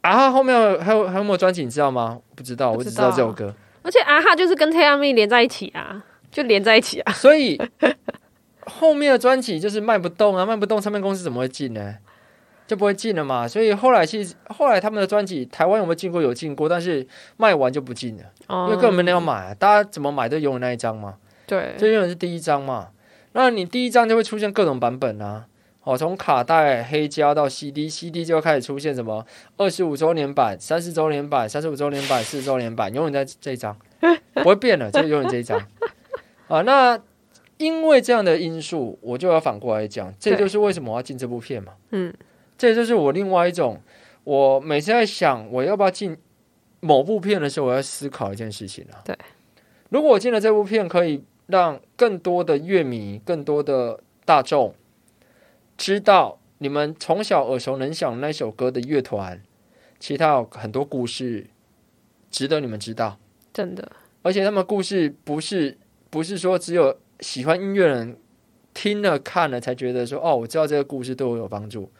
[0.00, 2.20] 啊哈后面还有还有没有专辑你知道吗？
[2.34, 3.54] 不知道，我只知道这首歌。
[3.82, 7.12] 而且啊哈就是跟 Take me 连在一起啊，就连在一起啊。
[7.12, 7.56] 所以
[8.68, 11.96] 后面的专辑就是卖不动啊，卖不动，唱片公司怎么会进呢？
[12.66, 16.20] 就不会进了嘛，所以后来其实后来他们的专辑台湾有没有进过？
[16.20, 17.06] 有进过，但是
[17.38, 18.24] 卖完就不进了，
[18.66, 21.14] 因为根本没人要买，大家怎么买都有那一张嘛。
[21.46, 22.88] 对，就永远是第一张嘛。
[23.32, 25.46] 那你第一张就会出现各种版本啊，
[25.84, 29.24] 哦，从卡带、黑胶到 CD，CD 就开始出现什么
[29.56, 33.74] 二十五周年版、三十周年版、三十五周年版、四十周年版，永远在这一张，
[34.34, 35.58] 不会变了，就永远这一张。
[36.48, 37.00] 啊，那
[37.58, 41.74] 因为这样的因素，我就要反过来讲，这就是为什么我要进这部片嘛。
[41.90, 42.12] 嗯。
[42.56, 43.80] 这就是我另外一种，
[44.24, 46.16] 我每次在想我要不要进
[46.80, 48.98] 某部片的时候，我要思考一件事情啊。
[49.04, 49.16] 对，
[49.90, 54.74] 如果我进了这部片，可以让更多的乐迷、更多的大众
[55.76, 59.40] 知道你们从小耳熟能详那首歌的乐团，
[60.00, 61.46] 其他有很多故事
[62.28, 63.20] 值得你们知道。
[63.52, 63.92] 真的，
[64.22, 65.78] 而且他们故事不是
[66.10, 68.16] 不是说只有喜欢音乐人
[68.74, 71.90] 听了看了才觉得说哦，我知道这个故事对我有帮助。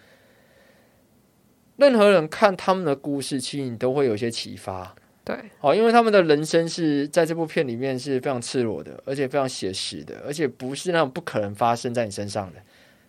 [1.76, 4.94] 任何人看他们的故事，其实你都会有一些启发。
[5.24, 12.58] 对，哦，因为他们的人生是在这部片里面是非常赤裸的，而且非常写实的，而且不是那种不可能发生在你身上的，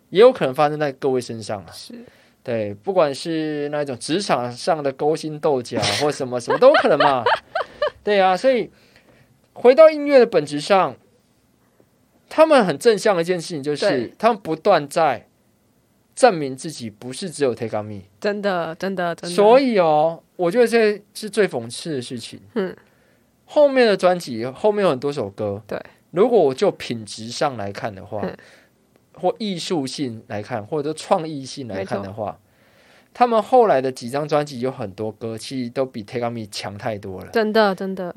[0.10, 1.72] 也有可能发生在各位身上啊。
[1.72, 1.94] 是，
[2.44, 7.24] 对，不管是那种职场上的勾心斗角，或什么什么都可能嘛。
[8.04, 8.70] 对啊，所以
[9.54, 10.96] 回到音乐的本质上，
[12.30, 15.26] 他们很正向的一件事情就是，他们不断在。
[16.16, 19.34] 证明自己不是只有 Take on me，真的，真的，真的。
[19.34, 22.42] 所以哦，我觉得这是最讽刺的事情。
[22.56, 22.76] 嗯，
[23.46, 25.82] 后面的专辑后面有很多首歌，对。
[26.12, 28.22] 如果我就品质上来看的话，
[29.14, 32.38] 或艺术性来看，或者创意性来看的话，
[33.14, 37.32] 他们后来的几张专辑有很多歌，其实都比 Take on me 强太多了。
[37.32, 38.14] 真的，真的。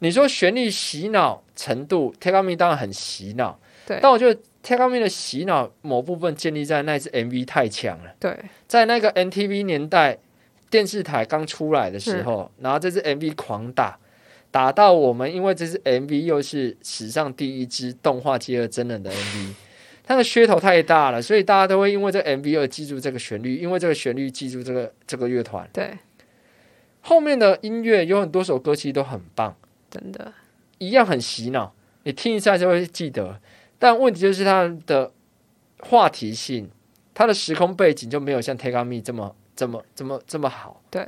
[0.00, 3.98] 你说旋律洗脑程度，Take on me 当然很洗脑，对。
[4.00, 4.40] 但我觉得。
[4.66, 8.12] Take On Me 的洗脑某部分建立在那支 MV 太强了。
[8.18, 10.18] 对，在那个 NTV 年代，
[10.68, 13.96] 电视台刚出来的时候，然后这支 MV 狂打，
[14.50, 19.52] 打到我们，因为这支 MV 又是史上第一支动画结合真人的 MV，
[20.02, 25.64] 它的噱头太大了，所以大家都会因为这 MV 而记住这个旋律，因为这个旋律记住这个这个乐团。
[25.72, 25.96] 对，
[27.02, 29.56] 后面的音乐有很多首歌其实都很棒，
[29.88, 30.32] 真的，
[30.78, 31.72] 一样很洗脑，
[32.04, 33.40] 你听一下就会记得。
[33.78, 35.12] 但问题就是它的
[35.80, 36.70] 话题性，
[37.14, 40.82] 它的时空背景就没有像 Take On Me 这么、这么、这么、这么好。
[40.90, 41.06] 对，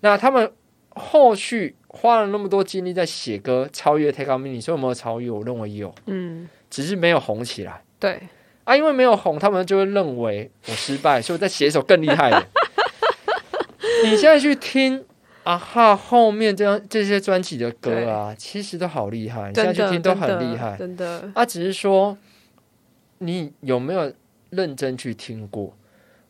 [0.00, 0.52] 那他们
[0.90, 5.30] 后续花了那么多精力在写歌，超越 Take On Me，你说有没有超越？
[5.30, 7.82] 我认为有，嗯，只是没有红起来。
[7.98, 8.20] 对
[8.64, 12.46] 啊，因为没有红，他们就会认为我失败，所以我再写一首更厉害的。
[14.04, 15.04] 你现在去听。
[15.48, 15.96] 啊哈！
[15.96, 21.32] 后面这样这些专辑的歌啊，其实都好厉害，你现在去听都很厉害，真的。
[21.34, 22.18] 啊，只是说
[23.20, 24.12] 你有没有
[24.50, 25.74] 认真去听过？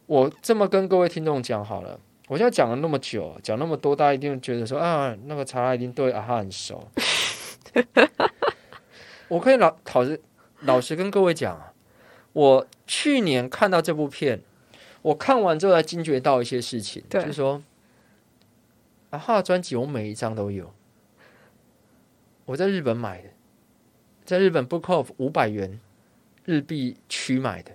[0.07, 6.89] 我这么跟各位听众讲好了，我现在讲了那么久，讲那么多，大家一定觉得说啊，那个查拉一定对啊哈很熟。
[9.27, 10.21] 我可以老老实
[10.61, 11.73] 老实跟各位讲啊，
[12.35, 14.41] 我去年看到这部片，
[15.03, 17.61] 我看完之后才惊觉到一些事情，就是说。
[19.11, 19.41] 啊哈！
[19.41, 20.75] 专辑我每一张都有，
[22.45, 23.31] 我在日本买的，
[24.25, 25.81] 在日本 Book Off 五百元
[26.45, 27.73] 日币区买的，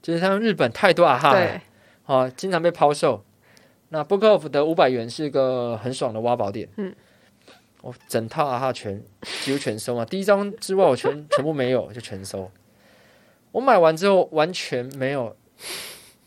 [0.00, 1.60] 就是他们日本太多啊哈，
[2.06, 3.24] 啊，经常被抛售。
[3.90, 6.94] 那 Book Off 的五百元是个很爽的挖宝点，嗯，
[7.82, 9.02] 我整套啊哈全
[9.42, 12.50] 几乎全收啊，第一张之外我全全部没有，就全收。
[13.52, 15.36] 我买完之后完全没有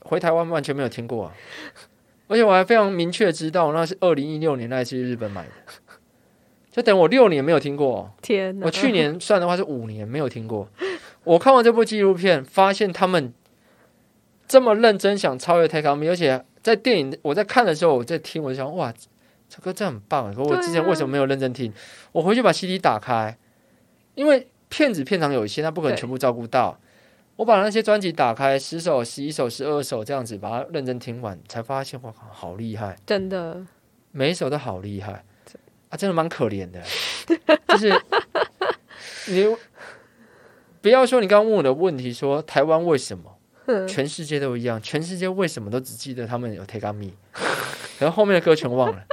[0.01, 1.33] 回台湾，完全没有听过啊。
[2.27, 5.51] 而且我还非常明确知道，那是二零一六年那次日本买的，
[6.71, 8.13] 就等我六年没有听过。
[8.21, 10.67] 天我去年算的话是五年没有听过。
[11.23, 13.33] 我看完这部纪录片，发现他们
[14.47, 18.93] 这么认真想超越 Take On Me，而且在电影我在看的时候，我在听，我就想哇，
[19.49, 20.33] 这歌真很棒。
[20.33, 21.73] 可我之前为什么没有认真听？
[22.11, 23.37] 我回去把 CD 打开，
[24.15, 26.79] 因为片子片场有限，他不可能全部照顾到。
[27.37, 32.97] 我把那些专辑打开，十首、十一首、十二首这样子，把它认真听完，才发现哇，好厉害！
[33.05, 33.65] 真的，
[34.11, 35.23] 每一首都好厉害
[35.89, 36.81] 啊，真的蛮可怜的。
[37.69, 37.93] 就是
[39.27, 39.55] 你
[40.81, 43.33] 不要说你刚刚问我的问题，说台湾为什么？
[43.87, 47.11] 全世界都一样，全世界为什么都只记得他们有 Take On Me，
[47.99, 49.03] 然后后面的歌全忘了。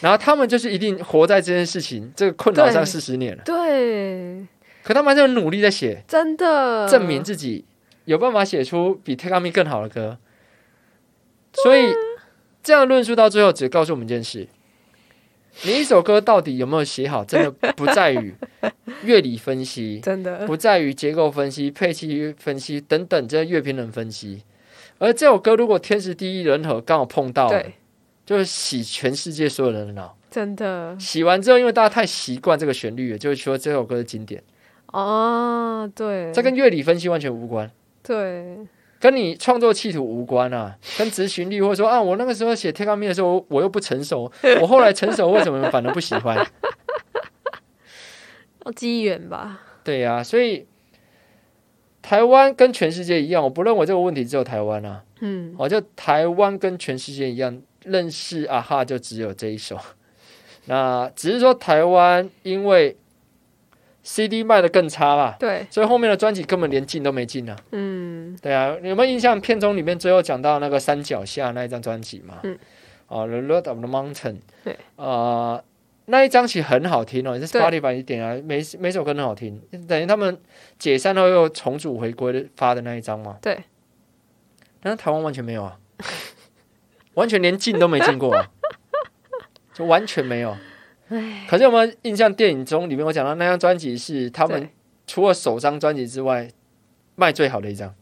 [0.00, 3.42] 然后他们就是一定活在这件事情这个困扰上四十年了。
[3.44, 4.46] 对。
[4.82, 7.64] 可他们就很努力在写，真的证明自己
[8.04, 10.18] 有办法写出比 Me 更好的歌。
[11.52, 11.92] 所以
[12.62, 14.48] 这样论述到最后，只告诉我们一件事：
[15.64, 18.34] 你一首歌到底有没有写好，真的不在于
[19.04, 24.42] 乐理分析，真的不在于结构分析、配器分析等等这些乐评人分析。
[24.98, 27.50] 而这首歌如果天时地利人和刚好碰到。
[28.26, 34.40] 就是洗全世界所有人的脑，真的洗完之后，因为大家太习惯这个旋律了，就是说这首歌的经典。
[34.92, 37.70] 哦，对，这跟乐理分析完全无关，
[38.02, 38.58] 对，
[38.98, 46.36] 跟你创作企图无关啊，跟执行力或者说啊，我那个时候写《Take Me》的时候，我又不成熟， 我后来成熟，为什么反而不喜欢？
[48.64, 49.60] 要， 机缘吧。
[49.84, 50.66] 对呀，所以
[52.02, 55.04] 台湾跟全世界一样，我不认为这个问题只有台湾啊。
[55.20, 57.62] 嗯，哦，就台湾跟全世界一样。
[57.82, 59.74] 认识啊哈，就只有这一首。
[60.66, 62.94] 那只是说台湾因为
[64.02, 67.56] CD 卖的更差啦，对，所以后面的专辑根本连进都没进啊。
[67.72, 69.40] 嗯，对啊，有没有印象？
[69.40, 72.38] 片中里面最后讲到那个山脚下那一张专辑嘛？
[72.42, 72.58] 嗯，
[73.08, 74.38] 哦，The Road of the Mountain。
[74.64, 75.62] 对，呃，
[76.06, 79.60] 那一张其实很好听哦，也是 Spotify 一点啊，每每首歌都好听。
[79.86, 80.40] 等于他们
[80.78, 83.38] 解散后又重组回归的发的那一张嘛？
[83.42, 83.64] 对，
[84.82, 85.78] 但是台湾完全没有啊。
[87.14, 88.34] 完全连进都没进过，
[89.74, 90.56] 就完全没有。
[91.48, 92.32] 可是我们印象？
[92.32, 94.68] 电影中里面我讲到那张专辑是他们
[95.06, 96.48] 除了首张专辑之外
[97.16, 97.92] 卖最好的一张。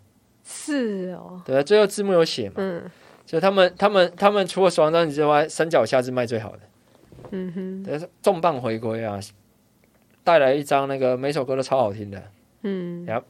[0.45, 1.41] 是哦。
[1.45, 2.55] 对啊，最后字幕有写嘛？
[2.59, 2.83] 嗯。
[3.25, 6.61] 就他们他们他们除了首张专辑之外，山脚下是卖最好的。
[7.31, 7.83] 嗯哼。
[7.83, 9.19] 对，重磅回归啊！
[10.23, 12.23] 带来一张那个每首歌都超好听的。
[12.63, 13.05] 嗯。
[13.07, 13.25] 然后。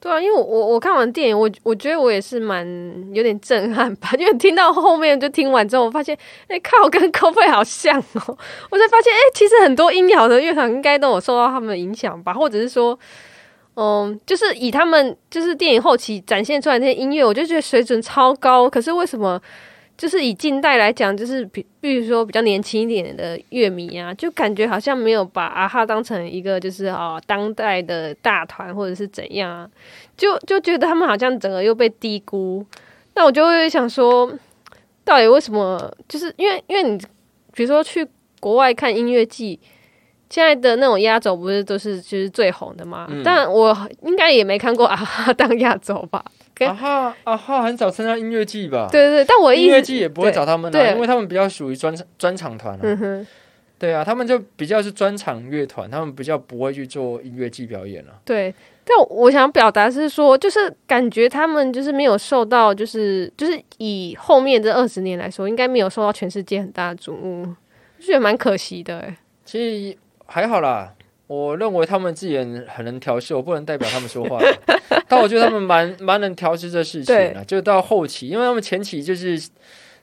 [0.00, 2.66] 对啊，因为我我看完电影，我我觉得我也是蛮
[3.12, 4.08] 有点震撼吧。
[4.18, 6.16] 因为听到后面就听完之后，我发现，
[6.48, 8.38] 哎靠，跟 c o 好像哦。
[8.70, 12.98] 我才发现，哎，其实很多音摇的乐团应该都有受到他们的影响吧，或者是说，
[13.76, 18.70] 嗯，就是以他们就是电影后期展现出来那些音乐，我就觉得水准超高。
[18.70, 19.38] 可是为什么？
[20.00, 29.68] 就是以近代来讲，就是比比如说比较年轻一点的乐迷啊，就感觉好像没有把阿哈当成一个就是哦当代的大团或者是怎样啊，
[30.16, 32.64] 就就觉得他们好像整个又被低估。
[33.14, 34.32] 那我就会想说，
[35.04, 35.94] 到底为什么？
[36.08, 36.96] 就是因为因为你
[37.52, 38.08] 比如说去
[38.40, 39.60] 国外看音乐季，
[40.30, 43.06] 现在的那种压轴不是都是就是最红的吗？
[43.22, 46.24] 但我应该也没看过阿哈当压轴吧。
[46.66, 48.88] 啊哈啊哈，很少参加音乐季吧？
[48.90, 53.26] 对对对，但我音乐季也不会找他们啊，因为他们比较属于专专场团啊。
[53.78, 58.12] 对啊，他们就比较是专场乐团，他们比较不会去做音乐季表演了。
[58.26, 67.46] 对，但我想表达是说，就是感觉他们就是没有受到，就是就是以后面这二十年来说，应该没有受到全世界很大的瞩目，
[67.98, 68.98] 就觉得蛮可惜的。
[68.98, 69.96] 哎，其实
[70.26, 70.92] 还好啦。
[71.30, 74.40] 我认为他们自己很很能调试，我不能代表他们说话。
[75.06, 77.44] 但我觉得他们蛮蛮能调试这事情的。
[77.44, 79.40] 就到后期，因为他们前期就是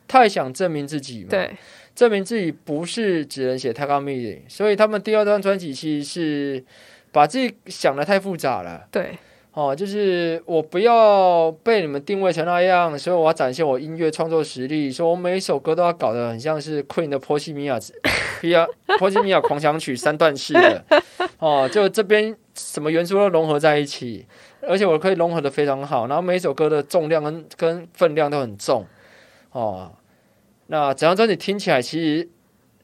[0.07, 1.51] 太想证明自己嘛，对，
[1.93, 6.63] 证明自己不是只能写太高密的，所以他们第二张专辑其实是
[7.11, 8.87] 把自己想的太复杂了。
[8.89, 9.17] 对。
[9.57, 14.91] 哦，就是我不要被你们定位成那样，所以我要展现我音乐创作实力。
[14.91, 17.79] 说我每一首歌都要搞得很像是 Queen 的《波西米亚》
[18.39, 18.67] P 啊，
[18.99, 20.85] 《波西米亚狂想曲》三段式的。
[21.39, 24.27] 哦，就这边什么元素都融合在一起，
[24.61, 26.05] 而且我可以融合的非常好。
[26.05, 28.85] 然后每一首歌的重量跟跟分量都很重。
[29.53, 29.91] 哦，
[30.67, 32.29] 那整张专辑听起来其实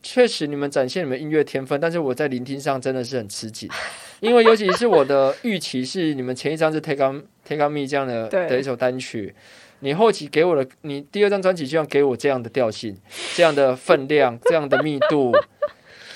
[0.04, 3.70] 确实你们展现你们音乐天分，但是我在聆听上真的是很吃紧。
[4.20, 9.34] 因为尤其是我的预期是，你们前一张是 Take On Take On Me 这样的的一首单曲，
[9.80, 12.96] 你后期给我的，你第二张专辑就要给我这样的调性、
[13.36, 15.34] 这样的分量、 这样的密度，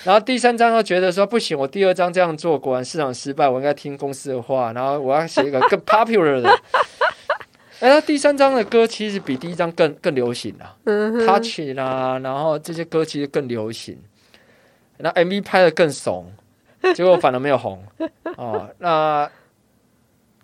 [0.03, 6.49] 然后第三张又觉得说不行，我第二张这样做果然市场失败，我应该听公司的话，然后我要写一个更 popular 的。
[7.79, 10.75] 哎，第三张的歌其实比第一张更更流行啊
[11.25, 13.97] ，Touch 啦，然后这些歌其实更流行，
[14.97, 16.31] 那 MV 拍的更怂。
[16.93, 17.83] 结果反而没有红
[18.37, 19.29] 哦，那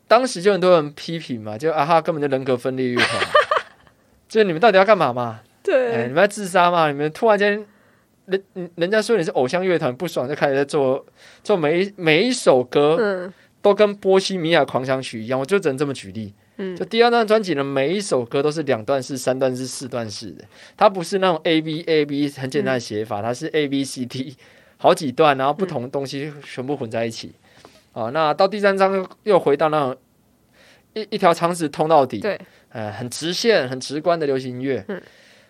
[0.07, 3.23] 当时就很多人批评嘛，就啊哈根本就人格分裂乐团，
[4.27, 5.41] 就你们到底要干嘛嘛？
[5.61, 6.87] 对，你们要自杀嘛？
[6.87, 7.63] 你们突然间
[8.25, 8.43] 人
[8.75, 11.05] 人家说你是偶像乐团，不爽就开始在做
[11.43, 16.33] 做每一每一首歌，嗯，都跟波西米亚狂想曲一样，我就只能这么举例。
[16.57, 20.43] 嗯，就第二张专辑的每一首歌都是两段式、三段式、四段式的，
[20.77, 24.35] 它不是那种 A B A B 很简单的写法，它是 A B C D
[24.77, 27.33] 好几段，然后不同东西全部混在一起。
[27.91, 29.97] 啊，那到第三章又又回到那种
[30.93, 32.39] 一一条长直通到底，对，
[32.69, 34.83] 呃，很直线、很直观的流行音乐。
[34.87, 35.01] 嗯，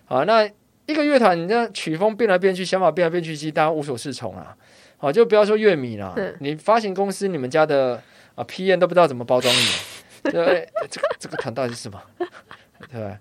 [0.04, 0.44] 好，那
[0.86, 4.56] 一个乐团，你这曲风变来变去，想法变来变去，其实大家无所适从啊。
[4.98, 8.02] 好，就不要说乐迷了，你发行公司、你们家的
[8.34, 9.60] 啊 P N 都不知道怎么包装你。
[10.32, 12.00] 对， 这个这个团到底是什么？
[12.90, 13.16] 对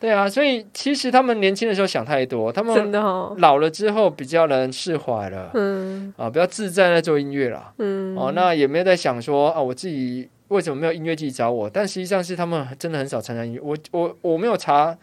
[0.00, 2.90] 对啊，所以其实他们年轻的时候想太多，他们
[3.36, 11.68] 老了之后比较能释怀了，嗯啊，比较自在在做音乐了，嗯哦，那也没有在想说啊，我自己为什么没有音乐季找我？
[11.68, 14.96] 但实际上是他们真的很少参加音乐，我我我没有查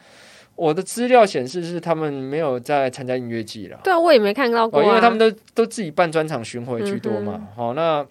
[0.55, 3.79] 我的资料显示是他们没有在参加音乐季了。
[3.83, 7.47] 对啊，我也没看到过，因为他们都都自己办专场巡回居多嘛。
[7.55, 8.03] 好，那。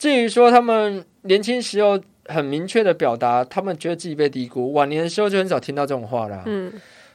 [0.00, 6.42] 至于说他们年轻时候很明确的表达，他们觉得自己被低估，晚年的时候就很少听到这种话了。
[6.46, 6.72] 嗯，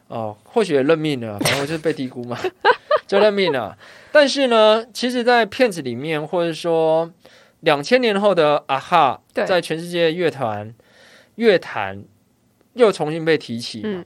[0.08, 2.38] 哦，或许认命了，反正我就是被低估嘛，
[3.08, 3.76] 就认命了。
[4.12, 7.12] 但是呢，其实，在片子里面，或者说
[7.62, 10.72] 两千年后的啊哈，在全世界乐团
[11.38, 12.04] 乐坛
[12.76, 14.06] 又重新被提起嘛。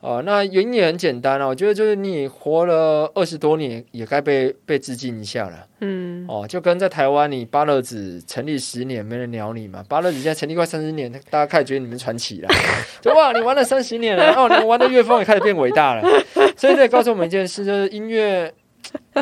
[0.00, 5.66] 哦，那原因也很简单啊，我觉得就是你活了二十多年，也该被被致敬一下了。
[5.80, 9.84] 嗯，哦，就跟在台湾，你巴乐子成立十年，没人鸟你嘛。
[9.88, 12.48] 巴乐子现在成立快三十年，大家开始觉得你们传奇了。
[13.02, 16.02] 就哇，你玩了三十年了，哦，你玩的乐风也开始变伟大了。
[16.56, 18.50] 所以这告诉我们一件事，就是音乐，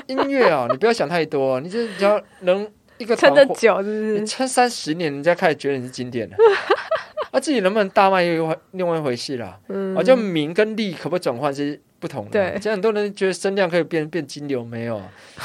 [0.06, 2.64] 音乐啊，你不要想太多，你就只要能
[2.98, 4.26] 一个撑得久，是不是？
[4.26, 6.36] 撑三十年，人家开始觉得你是经典了。
[7.30, 9.58] 啊，自己能不能大卖又一另外一回事啦。
[9.68, 12.30] 嗯，啊，就名跟利可不可以转换是不同的。
[12.30, 15.00] 对，现在很多人觉得声量可以变变金流，没有，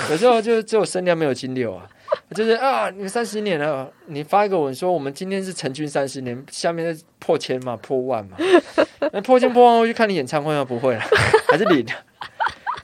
[0.10, 1.90] 有时候就只有声量没有金流啊。
[2.36, 8.38] 就是啊，你三十年了，你发一个文说我们今天是成军三十年，下面是破千嘛，破万嘛。
[9.12, 10.64] 那破千破万会去看你演唱会吗？
[10.64, 11.02] 不会了，
[11.50, 11.84] 还是零。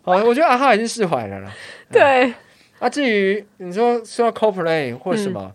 [0.01, 1.51] 好，我觉得阿哈已经释怀了啦。
[1.91, 2.33] 对。
[2.79, 5.51] 啊，至于你说说到 CoPlay 或什么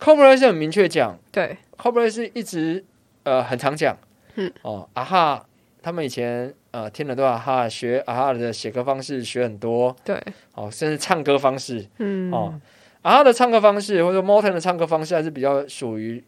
[0.00, 1.16] ，CoPlay 是很明确讲。
[1.30, 1.56] 对。
[1.82, 2.84] C o p l a y 是一直
[3.24, 3.96] 呃很常讲，
[4.36, 4.52] 嗯。
[4.62, 5.46] 哦啊哈，
[5.82, 10.16] 他们以前呃听了多少哈学啊哈的写歌方式学很多，对，
[10.54, 12.30] 哦甚至唱歌方式，嗯。
[12.32, 12.60] 哦
[13.02, 16.22] 啊哈的唱歌方式或者 Morton 的唱歌方式还是比较属于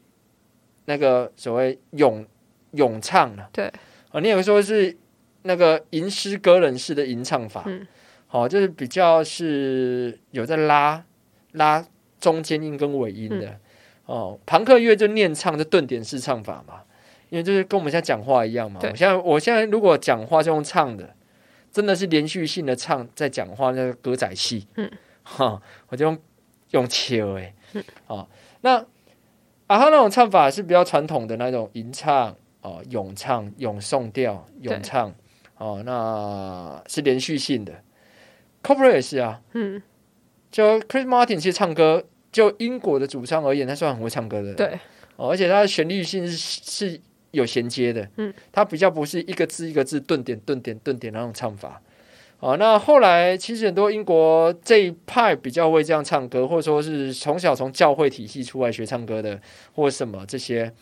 [0.86, 2.26] 那个所谓咏
[2.72, 3.72] 咏唱的，对，
[4.10, 4.96] 哦你有说是
[5.42, 7.86] 那个吟诗歌人式的吟唱法，嗯，
[8.26, 11.04] 好就是比较是有在拉
[11.52, 11.86] 拉
[12.18, 13.56] 中间音跟尾音的。
[14.06, 16.82] 哦，朋克乐就念唱，就顿点式唱法嘛，
[17.30, 18.78] 因为就是跟我们现在讲话一样嘛。
[18.82, 21.14] 我现在我现在如果讲话就用唱的，
[21.72, 24.90] 真的是连续性的唱在讲话，那个歌仔戏，嗯，
[25.22, 26.18] 哈，我就用
[26.72, 27.54] 用切哎，
[28.06, 28.28] 哦，
[28.60, 28.76] 那
[29.66, 35.14] 啊，他那种唱法是比较传统的那种吟唱哦，咏唱、咏颂调、咏唱
[35.56, 37.72] 哦，那是连续性的。
[38.62, 39.82] Cooper 也是啊，嗯，
[40.50, 42.04] 就 Chris Martin 其实唱歌。
[42.34, 44.76] 就英国的主唱而言，他算很会唱歌的，对，
[45.14, 51.80] 哦，而且他的旋律性是是有衔接的，嗯，他比较不是一个字一个字顿点顿点顿点那种唱法，
[52.40, 59.40] 哦，那后来其实很多英国这一派比较会这样唱歌，或者说是从小从教会体系出来学唱歌的，
[59.72, 60.72] 或什么这些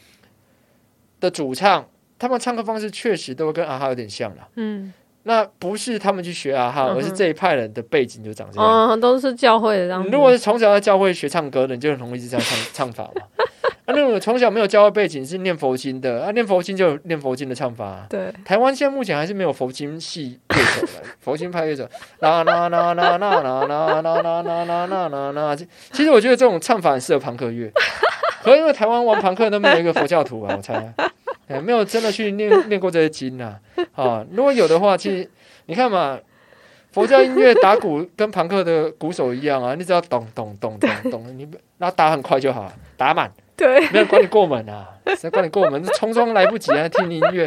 [1.21, 1.87] 的主唱，
[2.19, 4.95] 他们唱歌方式确实都会跟阿哈有点像了，嗯。
[5.25, 8.91] 那不是他们去学啊哈，而是这一派人的背景就长这样。
[8.91, 10.05] 嗯，都是教会的这样。
[10.11, 13.23] 如果是从小在教会学唱歌的，你就很容易是这样唱唱法嘛。
[13.85, 18.07] 啊，那种从小没有教会背景是念佛经的啊，念佛经就有念佛经的唱法。
[18.09, 21.89] 对，台湾现在目前还是没有佛经系乐手的， 佛经派乐手。
[22.21, 25.57] 啦啦啦啦啦啦啦啦啦啦啦啦啦。
[25.91, 27.73] 其实我觉得这种唱法很适合朋克乐，
[28.43, 30.95] 可能因为台湾玩朋克都没有一个佛教徒啊，我猜。
[31.49, 33.59] 哎，没有真的去念 念过这些经呐，
[33.95, 35.29] 啊，如果有的话，其实
[35.67, 36.19] 你看嘛，
[36.93, 45.83] 佛教音乐打鼓跟朋克的鼓手一样啊，你只要咚咚咚咚咚，你那打很快就好了，打满，对，没有管你过门啊，谁管你过门？
[45.95, 47.47] 匆匆来不及啊，听音乐，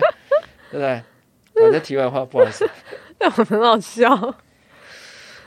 [0.72, 0.89] 对不对？
[0.89, 1.04] 啊，
[1.72, 2.70] 这题外话，不好意思，
[3.20, 4.36] 那很好笑。